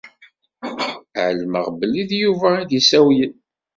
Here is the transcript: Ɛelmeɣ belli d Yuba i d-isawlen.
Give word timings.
Ɛelmeɣ 1.25 1.65
belli 1.79 2.03
d 2.09 2.11
Yuba 2.21 2.49
i 2.57 2.63
d-isawlen. 2.69 3.33